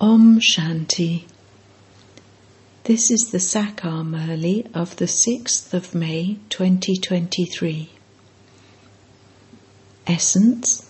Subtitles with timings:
[0.00, 1.24] Om Shanti.
[2.84, 7.90] This is the Sakar Murli of the 6th of May 2023.
[10.06, 10.88] Essence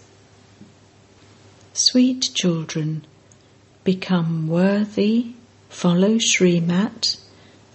[1.72, 3.06] Sweet children,
[3.82, 5.32] become worthy,
[5.70, 7.16] follow Srimat,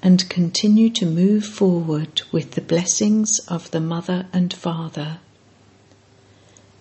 [0.03, 5.17] and continue to move forward with the blessings of the Mother and Father.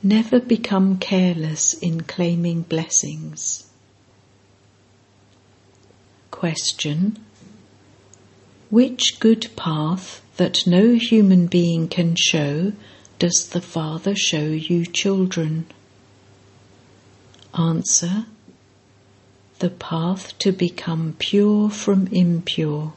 [0.03, 3.65] Never become careless in claiming blessings.
[6.43, 7.21] Question
[8.69, 12.73] Which good path that no human being can show
[13.21, 15.67] does the Father show you children?
[17.57, 18.27] Answer
[19.61, 22.93] The path to become pure from impure.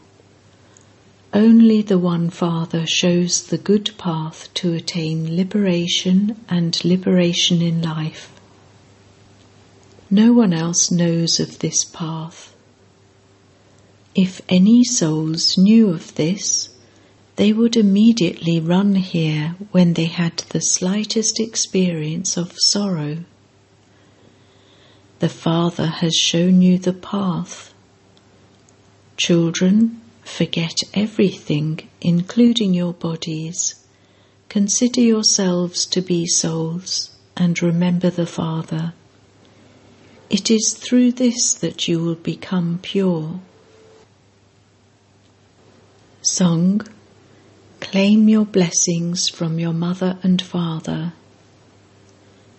[1.32, 8.32] Only the One Father shows the good path to attain liberation and liberation in life.
[10.10, 12.55] No one else knows of this path.
[14.16, 16.70] If any souls knew of this,
[17.36, 23.26] they would immediately run here when they had the slightest experience of sorrow.
[25.20, 27.74] The Father has shown you the path.
[29.18, 33.76] Children, forget everything, including your bodies.
[34.48, 38.94] Consider yourselves to be souls and remember the Father.
[40.30, 43.42] It is through this that you will become pure.
[46.28, 46.82] Song
[47.82, 51.14] Claim your blessings from your mother and father.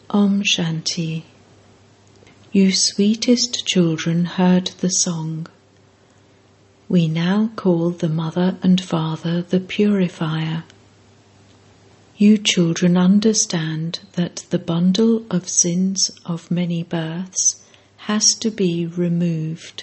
[0.08, 1.24] Om Shanti.
[2.52, 5.48] You sweetest children heard the song.
[6.88, 10.62] We now call the mother and father the purifier.
[12.16, 17.64] You children understand that the bundle of sins of many births
[17.96, 19.82] has to be removed.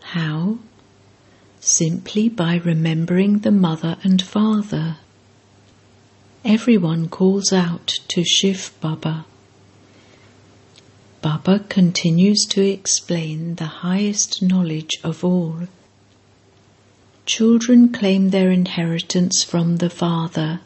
[0.00, 0.58] How?
[1.60, 4.96] Simply by remembering the mother and father.
[6.44, 9.26] Everyone calls out to Shiv Baba.
[11.20, 15.66] Baba continues to explain the highest knowledge of all.
[17.26, 20.60] Children claim their inheritance from the Father,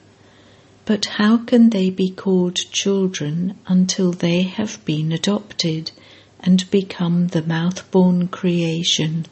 [0.85, 5.91] but how can they be called children until they have been adopted
[6.39, 9.27] and become the mouth born creation?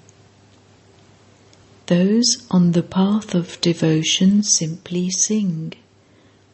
[1.90, 5.72] Those on the path of devotion simply sing,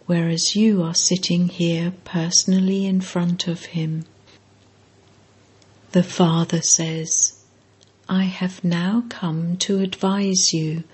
[0.07, 4.07] whereas you are sitting here personally in front of him.
[5.93, 7.35] The Father says,
[8.09, 10.85] I have now come to advise you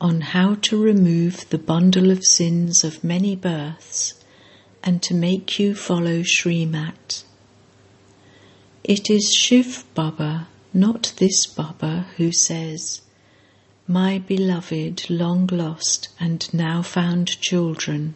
[0.00, 4.14] on how to remove the bundle of sins of many births
[4.80, 7.24] and to make you follow Srimat.
[8.84, 13.00] It is Shiv Baba, not this Baba, who says,
[13.90, 18.14] my beloved, long lost and now found children.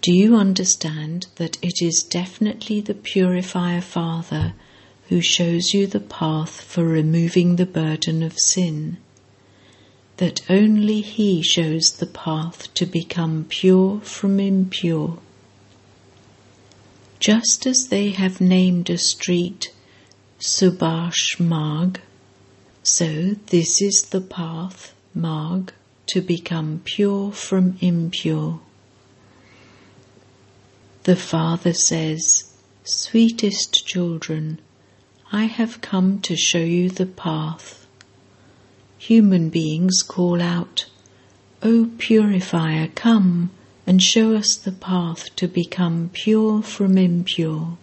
[0.00, 4.54] Do you understand that it is definitely the Purifier Father
[5.10, 8.96] who shows you the path for removing the burden of sin?
[10.16, 15.18] That only He shows the path to become pure from impure.
[17.20, 19.72] Just as they have named a street
[20.40, 22.00] Subhash Marg,
[22.86, 25.72] so, this is the path, Marg,
[26.06, 28.60] to become pure from impure.
[31.02, 32.54] The Father says,
[32.84, 34.60] Sweetest children,
[35.32, 37.88] I have come to show you the path.
[38.98, 40.86] Human beings call out,
[41.64, 43.50] O purifier, come
[43.84, 47.78] and show us the path to become pure from impure.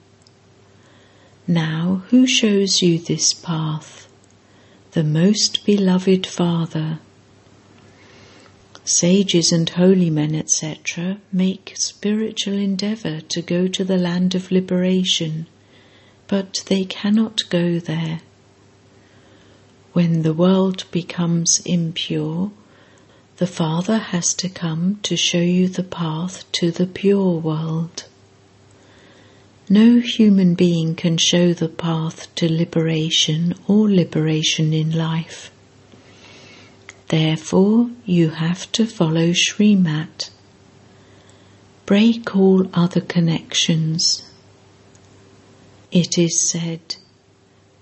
[1.46, 4.08] Now, who shows you this path?
[4.94, 7.00] The most beloved Father.
[8.86, 15.48] Sages and holy men, etc., make spiritual endeavour to go to the land of liberation,
[16.28, 18.22] but they cannot go there.
[19.94, 22.52] When the world becomes impure,
[23.38, 28.03] the Father has to come to show you the path to the pure world.
[29.70, 35.52] No human being can show the path to liberation or liberation in life.
[37.08, 40.30] Therefore, you have to follow Srimat.
[41.86, 44.30] Break all other connections.
[45.92, 46.98] It is said,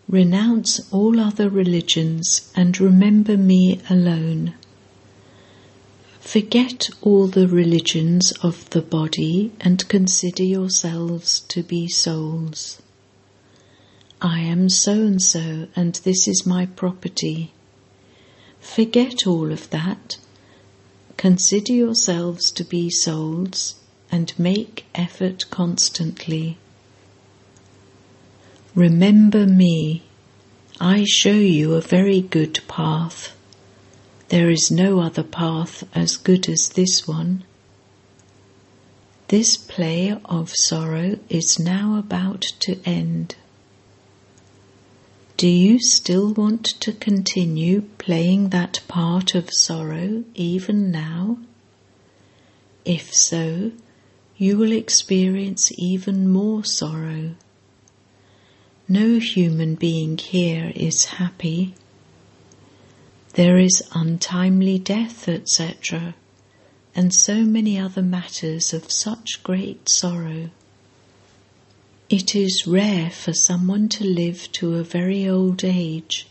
[0.07, 4.53] Renounce all other religions and remember me alone.
[6.31, 12.81] Forget all the religions of the body and consider yourselves to be souls.
[14.21, 17.51] I am so and so, and this is my property.
[18.61, 20.15] Forget all of that.
[21.17, 23.75] Consider yourselves to be souls
[24.09, 26.57] and make effort constantly.
[28.73, 30.03] Remember me.
[30.79, 33.35] I show you a very good path.
[34.31, 37.43] There is no other path as good as this one.
[39.27, 43.35] This play of sorrow is now about to end.
[45.35, 51.37] Do you still want to continue playing that part of sorrow even now?
[52.85, 53.73] If so,
[54.37, 57.31] you will experience even more sorrow.
[58.87, 61.75] No human being here is happy.
[63.33, 66.15] There is untimely death, etc.,
[66.93, 70.49] and so many other matters of such great sorrow.
[72.09, 76.27] It is rare for someone to live to a very old age.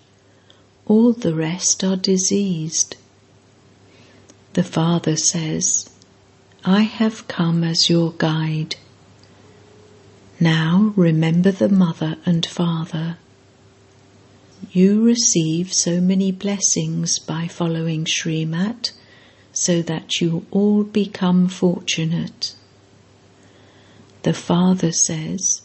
[0.86, 2.96] All the rest are diseased.
[4.52, 5.88] The Father says,
[6.64, 8.76] I have come as your guide.
[10.38, 13.16] Now remember the mother and father.
[14.72, 18.92] You receive so many blessings by following Srimat
[19.52, 22.54] so that you all become fortunate.
[24.22, 25.62] The Father says,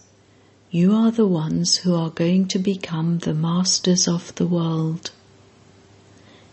[0.72, 5.12] You are the ones who are going to become the masters of the world.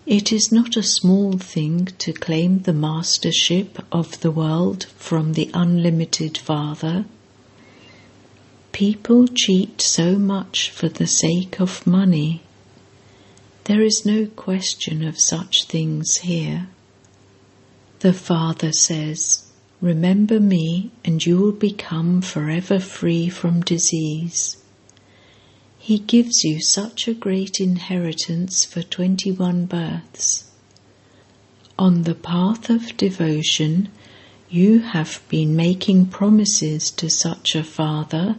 [0.04, 5.48] It is not a small thing to claim the mastership of the world from the
[5.54, 7.04] unlimited Father.
[8.72, 12.42] People cheat so much for the sake of money.
[13.64, 16.68] There is no question of such things here.
[18.00, 19.46] The Father says,
[19.82, 24.56] Remember me, and you will become forever free from disease.
[25.78, 30.50] He gives you such a great inheritance for 21 births.
[31.78, 33.90] On the path of devotion,
[34.48, 38.36] you have been making promises to such a Father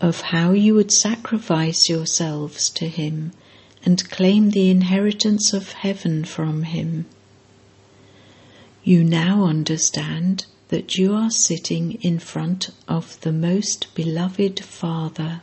[0.00, 3.32] of how you would sacrifice yourselves to him
[3.84, 7.06] and claim the inheritance of heaven from him.
[8.84, 15.40] You now understand that you are sitting in front of the most beloved Father.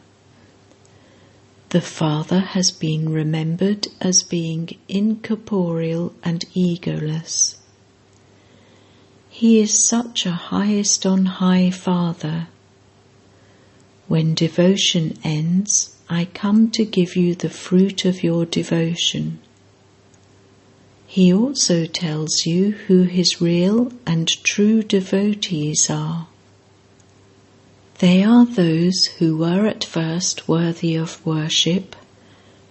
[1.69, 7.55] The Father has been remembered as being incorporeal and egoless.
[9.29, 12.49] He is such a highest on high Father
[14.07, 19.39] when devotion ends, I come to give you the fruit of your devotion.
[21.07, 26.27] He also tells you who his real and true devotees are.
[27.99, 31.95] They are those who were at first worthy of worship,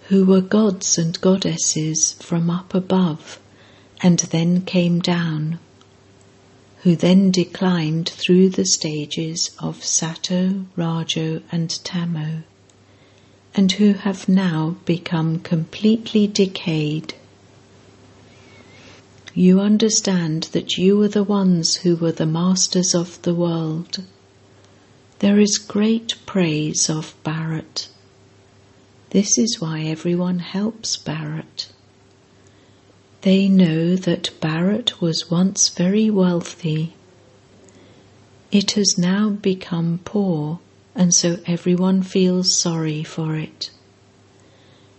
[0.08, 3.38] who were gods and goddesses from up above,
[4.02, 5.58] and then came down
[6.82, 12.43] who then declined through the stages of Sato, Rajo, and Tamo,
[13.55, 17.14] and who have now become completely decayed.
[19.32, 24.02] You understand that you are the ones who were the masters of the world.
[25.20, 27.87] There is great praise of Bharat.
[29.11, 31.68] This is why everyone helps Bharat.
[33.23, 36.95] They know that Bharat was once very wealthy.
[38.50, 40.59] It has now become poor,
[40.97, 43.71] and so everyone feels sorry for it.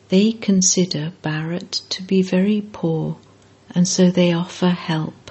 [0.08, 3.18] They consider Bharat to be very poor,
[3.76, 5.30] and so they offer help.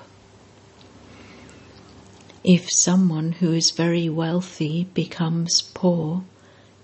[2.45, 6.25] If someone who is very wealthy becomes poor,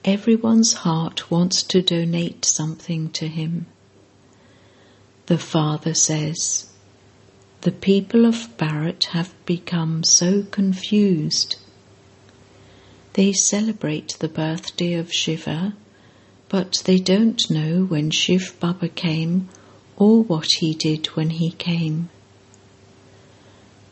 [0.07, 3.67] everyone's heart wants to donate something to him
[5.29, 6.73] the Father says,
[7.61, 11.57] The people of Bharat have become so confused.
[13.13, 15.75] They celebrate the birthday of Shiva,
[16.49, 19.51] but they don't know when Shiv Baba came
[19.99, 22.09] or what he did when he came.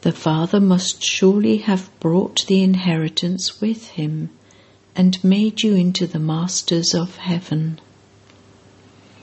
[0.00, 4.30] The Father must surely have brought the inheritance with him
[4.94, 7.78] and made you into the masters of heaven.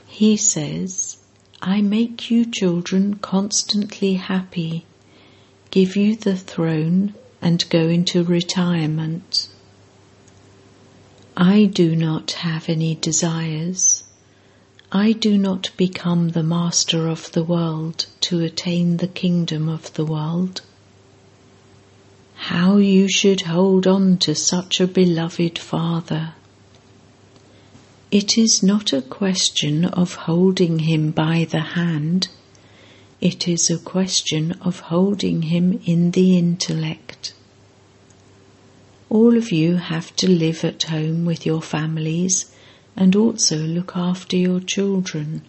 [0.05, 1.17] He says,
[1.65, 4.85] I make you children constantly happy,
[5.71, 9.47] give you the throne, and go into retirement.
[11.37, 14.03] I do not have any desires.
[14.91, 20.05] I do not become the master of the world to attain the kingdom of the
[20.05, 20.63] world.
[22.35, 26.33] How you should hold on to such a beloved Father.
[28.13, 32.27] It is not a question of holding him by the hand,
[33.19, 37.33] it is a question of holding him in the intellect.
[39.09, 42.45] All of you have to live at home with your families
[42.95, 45.41] and also look after your children.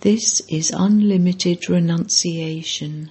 [0.00, 3.10] This is unlimited renunciation.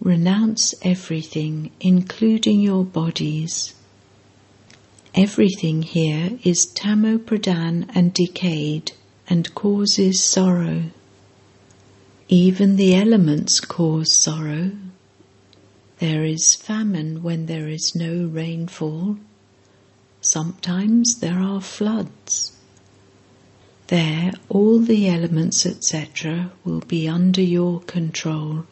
[0.00, 3.72] Renounce everything, including your bodies.
[5.18, 8.92] Everything here is tamo-pradhan and decayed
[9.26, 10.82] and causes sorrow.
[12.28, 14.72] Even the elements cause sorrow.
[16.00, 19.16] There is famine when there is no rainfall.
[20.20, 22.54] Sometimes there are floods.
[23.86, 28.66] There, all the elements, etc., will be under your control.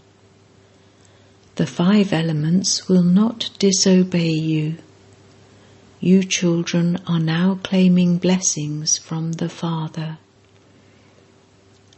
[1.55, 4.77] The five elements will not disobey you.
[6.05, 10.19] You children are now claiming blessings from the Father.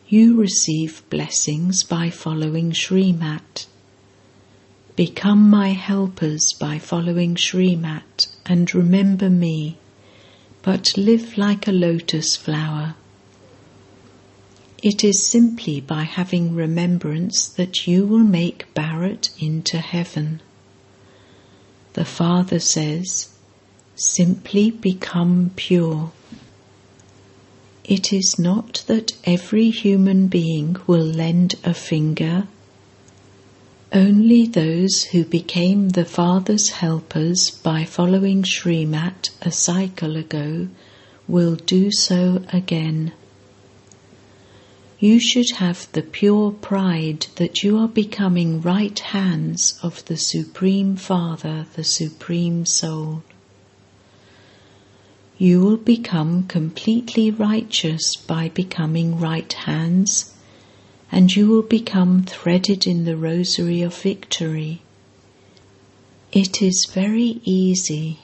[0.06, 3.66] You receive blessings by following Srimat.
[4.94, 9.76] Become my helpers by following Srimat and remember me,
[10.62, 12.94] but live like a lotus flower.
[14.84, 20.42] It is simply by having remembrance that you will make Bharat into heaven.
[21.94, 23.30] The Father says,
[23.96, 26.12] simply become pure.
[27.84, 32.46] It is not that every human being will lend a finger.
[33.92, 40.68] Only those who became the Father's helpers by following Srimat a cycle ago
[41.26, 43.12] will do so again.
[44.98, 50.96] You should have the pure pride that you are becoming right hands of the Supreme
[50.96, 53.22] Father, the Supreme Soul
[55.38, 60.32] you will become completely righteous by becoming right hands,
[61.12, 64.80] and you will become threaded in the rosary of victory.
[66.32, 68.18] It is very easy.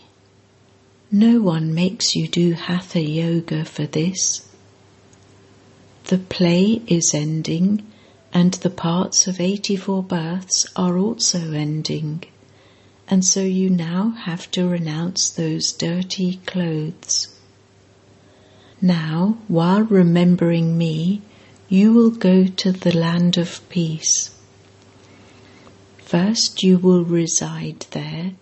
[1.11, 4.49] No one makes you do Hatha Yoga for this.
[6.05, 7.87] The play is ending,
[8.33, 12.25] and the parts of 84 births are also ending
[13.13, 17.29] and so you now have to renounce those dirty clothes.
[18.81, 21.21] Now, while remembering me,
[21.69, 24.35] you will go to the land of peace.
[25.99, 28.33] First, you will reside there,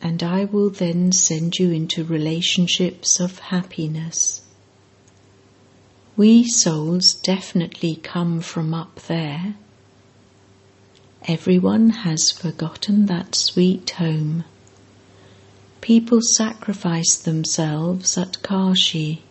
[0.00, 4.40] and I will then send you into relationships of happiness.
[6.16, 9.56] We souls definitely come from up there
[11.26, 14.44] Everyone has forgotten that sweet home.
[15.80, 19.22] People sacrifice themselves at Kashi.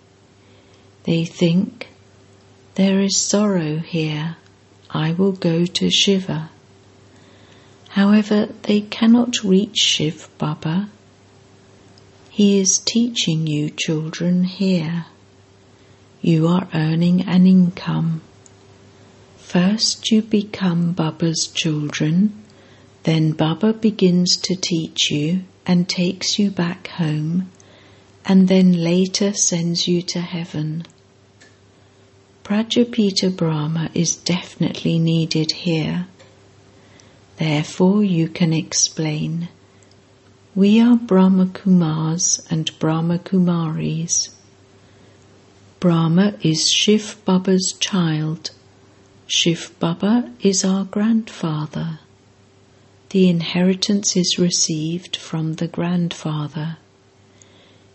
[1.03, 1.87] They think,
[2.75, 4.35] there is sorrow here,
[4.89, 6.49] I will go to Shiva.
[7.89, 10.89] However, they cannot reach Shiv Baba.
[12.29, 15.05] He is teaching you children here.
[16.21, 18.21] You are earning an income.
[19.47, 22.33] First, you become Baba's children,
[23.03, 27.49] then Baba begins to teach you and takes you back home,
[28.25, 30.85] and then later sends you to heaven.
[32.43, 36.07] Prajapita Brahma is definitely needed here.
[37.37, 39.47] Therefore, you can explain
[40.55, 44.27] we are Brahma Kumars and Brahma Kumaris.
[45.79, 48.51] Brahma is Shiv Baba's child
[49.29, 51.99] Shiv Baba is our grandfather.
[53.09, 56.77] The inheritance is received from the grandfather.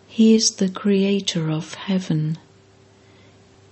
[0.07, 2.39] He is the creator of heaven.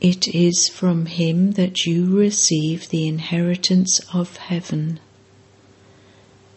[0.00, 4.98] It is from him that you receive the inheritance of heaven.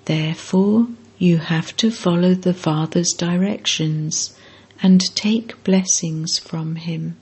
[0.05, 4.33] Therefore, you have to follow the Father's directions
[4.81, 7.17] and take blessings from him.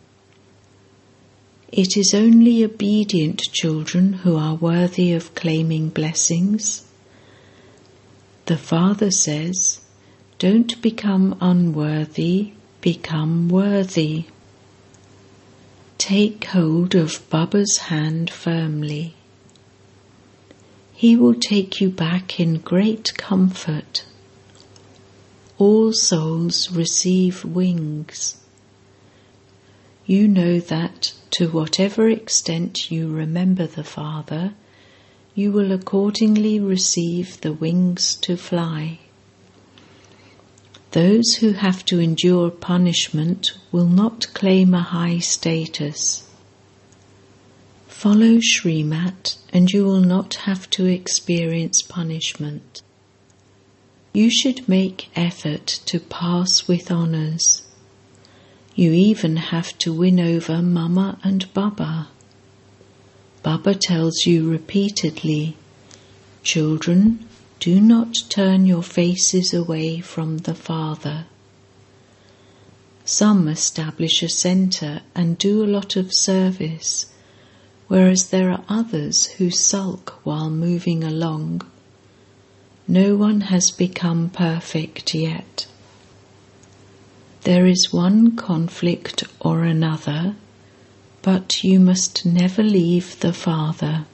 [1.71, 6.83] It is only obedient children who are worthy of claiming blessings.
[8.47, 9.79] The Father says,
[10.37, 12.51] Don't become unworthy,
[12.81, 14.25] become worthy.
[15.97, 19.15] Take hold of Baba's hand firmly.
[20.91, 24.03] He will take you back in great comfort.
[25.57, 28.40] All souls receive wings.
[30.11, 34.55] You know that to whatever extent you remember the Father,
[35.35, 38.99] you will accordingly receive the wings to fly.
[40.91, 46.27] Those who have to endure punishment will not claim a high status.
[47.87, 52.81] Follow Srimat and you will not have to experience punishment.
[54.13, 57.61] You should make effort to pass with honours.
[58.73, 62.07] You even have to win over Mama and Baba.
[63.43, 65.57] Baba tells you repeatedly,
[66.43, 67.27] Children,
[67.59, 71.25] do not turn your faces away from the Father.
[73.03, 77.07] Some establish a centre and do a lot of service,
[77.87, 81.61] whereas there are others who sulk while moving along.
[82.87, 85.67] No one has become perfect yet.
[87.43, 90.35] There is one conflict or another,
[91.21, 94.05] but you must never leave the Father.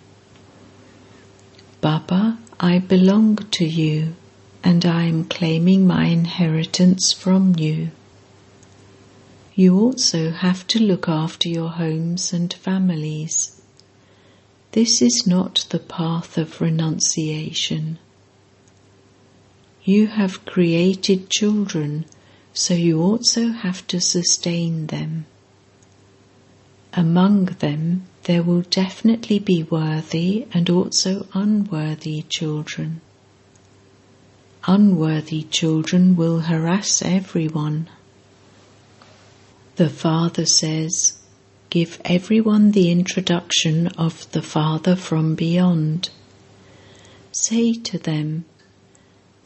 [1.82, 4.16] Baba I belong to you
[4.64, 7.92] and I am claiming my inheritance from you.
[9.56, 13.62] You also have to look after your homes and families.
[14.72, 18.00] This is not the path of renunciation.
[19.84, 22.06] You have created children,
[22.58, 25.28] so you also have to sustain them.
[26.92, 33.02] Among them, there will definitely be worthy and also unworthy children.
[34.66, 37.90] Unworthy children will harass everyone.
[39.76, 41.22] The Father says,
[41.70, 46.10] Give everyone the introduction of the Father from beyond.
[47.32, 48.46] Say to them,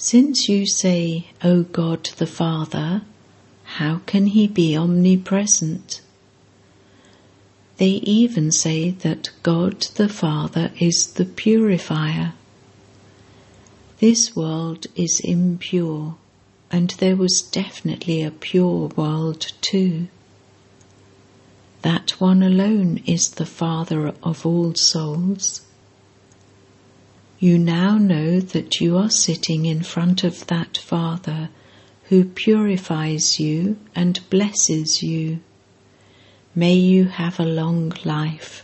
[0.03, 3.03] Since you say, O God the Father,
[3.77, 6.01] how can he be omnipresent?
[7.77, 12.34] They even say that God the Father is the purifier.
[14.00, 16.15] This world is impure,
[16.72, 20.08] and there was definitely a pure world too.
[21.84, 25.62] That one alone is the Father of all souls.
[27.41, 31.49] You now know that you are sitting in front of that Father
[32.04, 35.39] who purifies you and blesses you.
[36.54, 38.63] May you have a long life.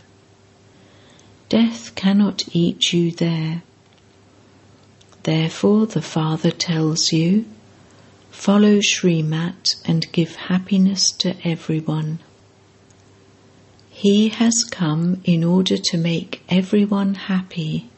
[1.48, 3.64] Death cannot eat you there.
[5.24, 7.46] Therefore, the Father tells you
[8.30, 12.20] follow Srimat and give happiness to everyone.
[13.90, 17.90] He has come in order to make everyone happy.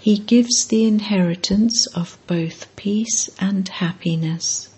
[0.00, 4.68] He gives the inheritance of both peace and happiness.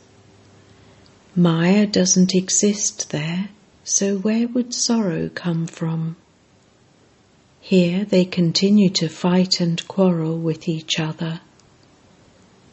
[1.37, 3.51] Maya doesn't exist there
[3.85, 6.17] so where would sorrow come from?
[7.61, 11.41] Here they continue to fight and quarrel with each other.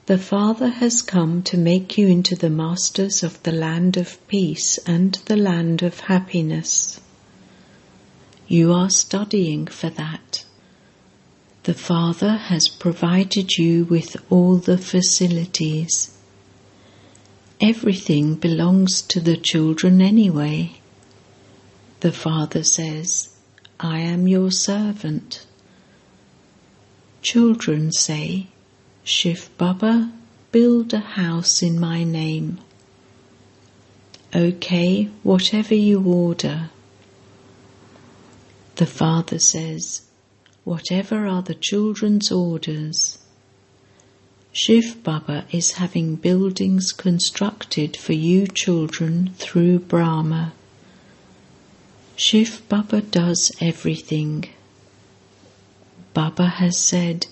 [0.05, 4.77] The Father has come to make you into the masters of the land of peace
[4.85, 6.99] and the land of happiness.
[8.47, 10.45] You are studying for that.
[11.67, 16.17] The Father has provided you with all the facilities.
[17.59, 20.79] Everything belongs to the children anyway.
[21.99, 23.35] The Father says,
[23.81, 25.45] I am your servant.
[27.21, 28.47] Children say,
[29.03, 30.13] Shiv Baba,
[30.53, 32.59] build a house in my name.
[34.33, 36.69] Okay, whatever you order.
[38.77, 40.06] The Father says,
[40.67, 43.19] Whatever are the children's orders.
[44.51, 50.51] Shiv Baba is having buildings constructed for you children through Brahma.
[52.17, 54.49] Shiv Baba does everything.
[56.13, 57.27] Baba has said,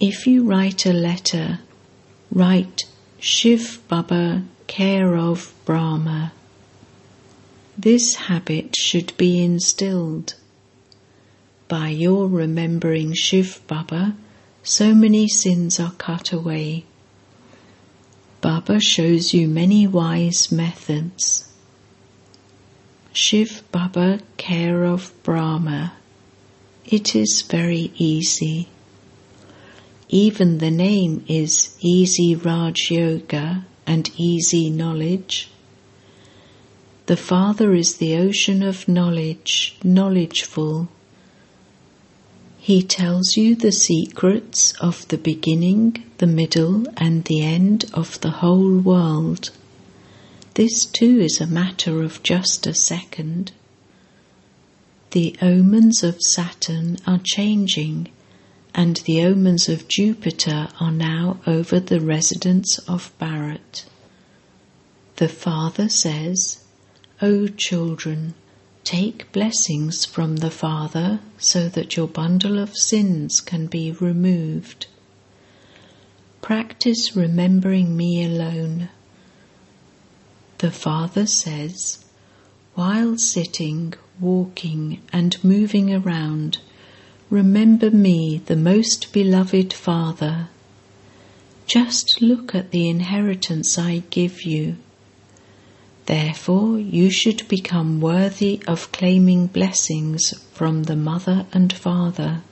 [0.00, 1.60] if you write a letter,
[2.32, 2.82] write
[3.20, 6.32] Shiv Baba, care of Brahma.
[7.78, 10.34] This habit should be instilled.
[11.70, 14.16] By your remembering Shiv Baba,
[14.64, 16.84] so many sins are cut away.
[18.40, 21.48] Baba shows you many wise methods.
[23.12, 25.92] Shiv Baba care of Brahma.
[26.86, 28.68] It is very easy.
[30.08, 35.48] Even the name is Easy Raj Yoga and Easy Knowledge.
[37.06, 40.88] The Father is the ocean of knowledge, knowledgeful.
[42.62, 48.30] He tells you the secrets of the beginning, the middle, and the end of the
[48.30, 49.50] whole world.
[50.54, 53.52] This too is a matter of just a second.
[55.12, 58.10] The omens of Saturn are changing,
[58.74, 63.84] and the omens of Jupiter are now over the residents of Bharat.
[65.16, 66.58] The Father says,
[67.22, 68.34] O children,
[68.90, 74.88] take blessings from the Father so that your bundle of sins can be removed.
[76.42, 78.88] Practice remembering me alone.
[80.58, 82.04] The Father says,
[82.74, 86.58] while sitting, walking, and moving around,
[87.30, 90.48] remember me, the most beloved Father.
[91.64, 94.78] Just look at the inheritance I give you.
[96.06, 102.42] Therefore, you should become worthy of claiming blessings from the Mother and Father.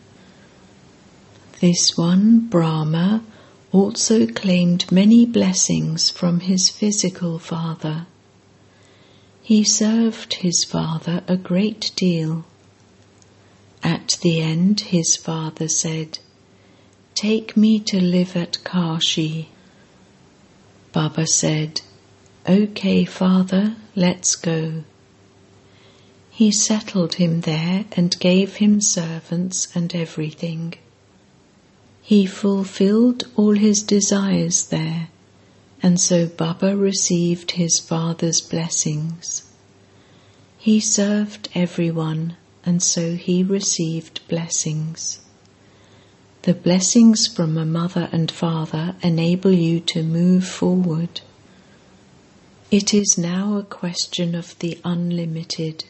[1.60, 3.24] This one, Brahma,
[3.72, 8.06] also claimed many blessings from his physical father.
[9.42, 12.44] He served his father a great deal.
[13.82, 16.18] At the end, his father said,
[17.14, 19.48] Take me to live at Kashi.
[20.92, 21.80] Baba said,
[22.48, 24.84] OK, father, let's go.
[26.30, 30.74] He settled him there and gave him servants and everything.
[32.00, 35.08] He fulfilled all his desires there
[35.82, 39.44] and so Baba received his father's blessings.
[40.58, 45.20] He served everyone, and so he received blessings.
[46.42, 51.20] The blessings from a mother and father enable you to move forward.
[52.70, 55.86] It is now a question of the unlimited.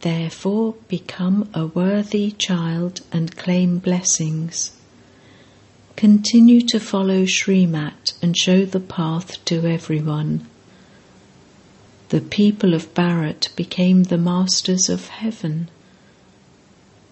[0.00, 4.70] Therefore, become a worthy child and claim blessings.
[5.96, 10.46] Continue to follow Srimat and show the path to everyone.
[12.10, 15.68] The people of Bharat became the masters of heaven.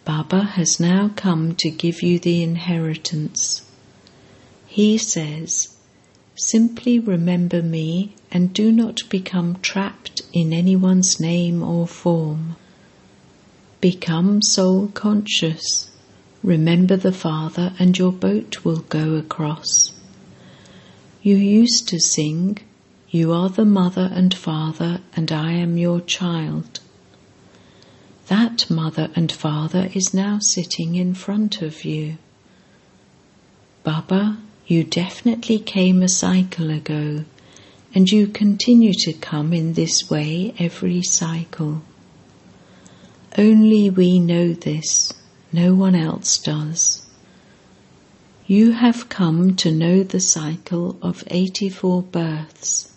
[0.04, 3.68] Baba has now come to give you the inheritance.
[4.68, 5.74] He says,
[6.38, 12.56] Simply remember me and do not become trapped in anyone's name or form.
[13.80, 15.90] Become soul conscious
[16.42, 19.92] Remember the Father, and your boat will go across.
[21.20, 22.58] You used to sing,
[23.10, 26.78] You are the mother and father, and I am your child.
[28.28, 32.18] That mother and father is now sitting in front of you.
[33.82, 37.24] Baba, you definitely came a cycle ago,
[37.94, 41.80] and you continue to come in this way every cycle.
[43.38, 45.14] Only we know this
[45.50, 47.06] no one else does.
[48.46, 52.92] You have come to know the cycle of 84 births.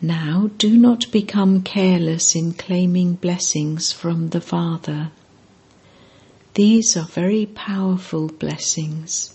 [0.00, 5.10] Now do not become careless in claiming blessings from the Father.
[6.54, 9.34] These are very powerful blessings.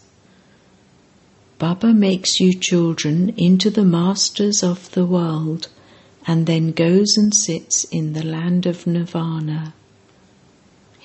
[1.60, 5.68] Baba makes you children into the masters of the world
[6.26, 9.74] and then goes and sits in the land of Nirvana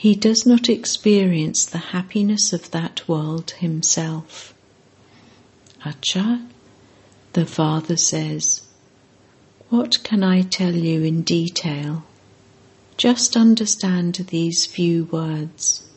[0.04, 4.52] he does not experience the happiness of that world himself.
[5.82, 6.46] Acha,
[7.32, 8.66] the father says,
[9.70, 12.04] What can I tell you in detail?
[12.98, 15.88] Just understand these few words.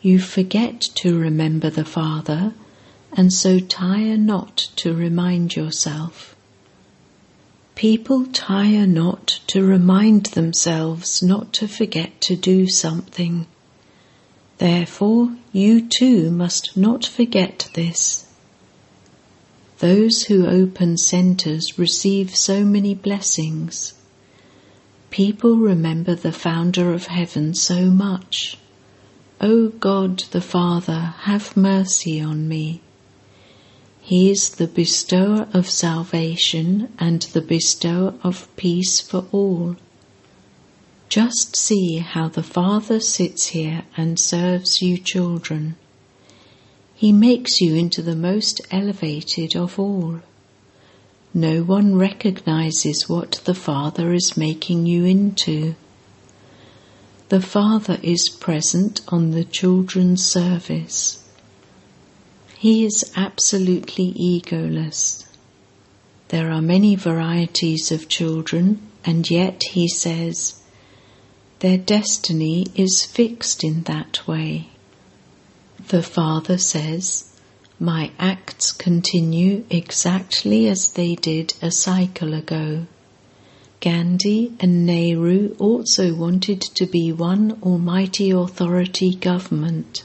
[0.00, 2.54] You forget to remember the Father,
[3.16, 6.34] and so tire not to remind yourself.
[7.74, 13.46] People tire not to remind themselves not to forget to do something.
[14.58, 18.26] Therefore, you too must not forget this.
[19.78, 23.94] Those who open centers receive so many blessings.
[25.10, 28.56] People remember the founder of heaven so much.
[29.40, 32.80] O God the Father, have mercy on me.
[34.06, 39.76] He is the bestower of salvation and the bestower of peace for all.
[41.08, 45.76] Just see how the Father sits here and serves you children.
[46.94, 50.20] He makes you into the most elevated of all.
[51.32, 55.76] No one recognizes what the Father is making you into.
[57.30, 61.23] The Father is present on the children's service.
[62.58, 65.24] He is absolutely egoless.
[66.28, 70.62] There are many varieties of children, and yet he says,
[71.64, 74.68] their destiny is fixed in that way.
[75.88, 77.32] The Father says,
[77.80, 82.86] My acts continue exactly as they did a cycle ago.
[83.80, 90.02] Gandhi and Nehru also wanted to be one almighty authority government.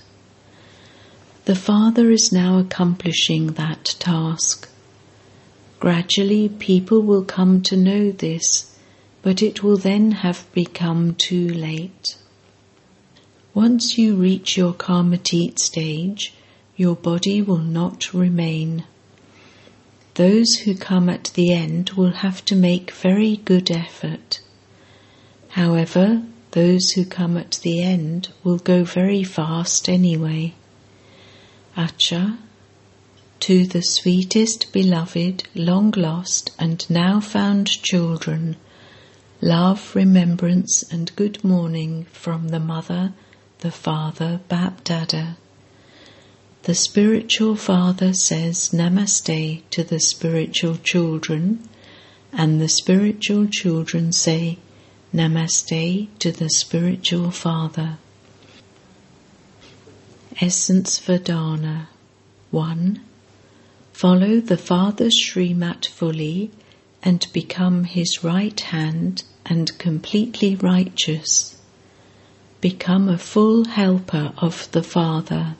[1.45, 4.69] The Father is now accomplishing that task.
[5.80, 8.75] Gradually, people will come to know this,
[9.21, 12.17] but it will then have become too late.
[13.54, 16.34] Once you reach your karmatit stage,
[16.75, 18.84] your body will not remain.
[20.15, 24.41] Those who come at the end will have to make very good effort.
[25.49, 30.54] However, those who come at the end will go very fast anyway.
[31.77, 32.38] Acha,
[33.39, 38.58] to the sweetest beloved, long lost, and now found children,
[39.39, 43.13] love, remembrance, and good morning from the Mother,
[43.60, 45.38] the Father, Bapdada.
[46.63, 51.69] The spiritual father says Namaste to the spiritual children,
[52.34, 54.58] and the spiritual children say
[55.13, 57.97] Namaste to the spiritual father.
[60.41, 61.88] Essence for Dharna
[62.52, 63.02] 1.
[63.91, 66.49] Follow the Father's Srimat fully
[67.04, 71.58] and become his right hand and completely righteous.
[72.62, 75.58] Become a full helper of the Father.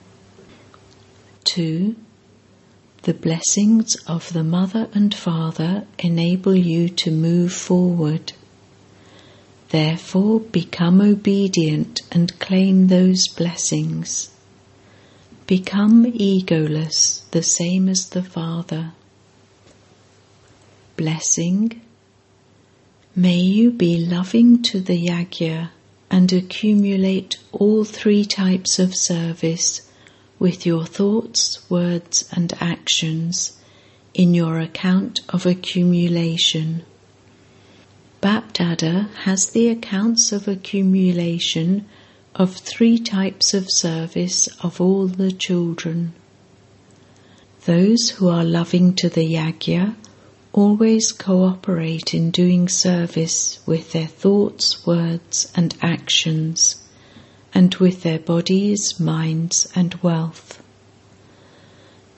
[1.44, 1.94] 2.
[3.02, 8.32] The blessings of the Mother and Father enable you to move forward.
[9.68, 14.30] Therefore, become obedient and claim those blessings.
[15.50, 18.92] Become egoless, the same as the Father.
[20.96, 21.80] Blessing.
[23.16, 25.70] May you be loving to the Yagya
[26.08, 29.90] and accumulate all three types of service
[30.38, 33.58] with your thoughts, words, and actions
[34.14, 36.84] in your account of accumulation.
[38.22, 41.86] Bapdada has the accounts of accumulation
[42.34, 46.12] of three types of service of all the children.
[47.66, 49.96] Those who are loving to the yagya
[50.52, 56.76] always cooperate in doing service with their thoughts, words, and actions
[57.54, 60.62] and with their bodies, minds, and wealth.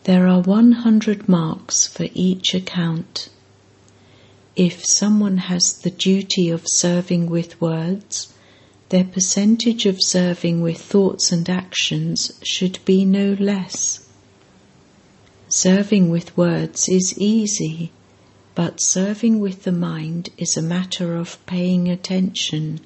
[0.04, 3.28] There are 100 marks for each account.
[4.56, 8.31] If someone has the duty of serving with words,
[8.92, 14.06] their percentage of serving with thoughts and actions should be no less.
[15.48, 17.90] Serving with words is easy,
[18.54, 22.78] but serving with the mind is a matter of paying attention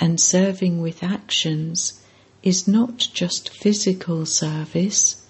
[0.00, 2.02] and serving with actions
[2.42, 5.24] is not just physical service,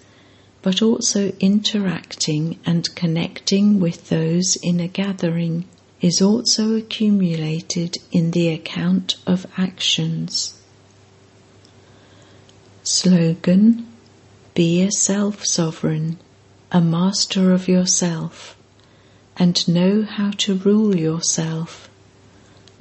[0.62, 5.66] but also interacting and connecting with those in a gathering
[6.02, 10.60] is also accumulated in the account of actions.
[12.82, 13.86] Slogan
[14.54, 16.18] Be a self sovereign,
[16.70, 18.54] a master of yourself,
[19.38, 21.88] and know how to rule yourself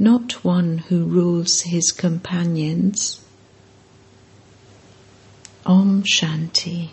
[0.01, 3.23] not one who rules his companions.
[5.63, 6.89] Om Shanti.